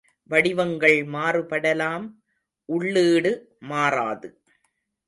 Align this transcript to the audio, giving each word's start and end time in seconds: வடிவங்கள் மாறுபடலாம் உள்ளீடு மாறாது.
வடிவங்கள் 0.29 0.97
மாறுபடலாம் 1.07 2.07
உள்ளீடு 2.69 3.33
மாறாது. 3.61 4.29